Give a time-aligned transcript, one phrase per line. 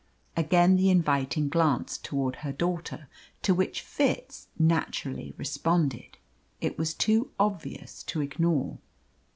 [0.35, 3.07] Again the inviting glance toward her daughter,
[3.43, 6.17] to which Fitz naturally responded.
[6.59, 8.79] It was too obvious to ignore.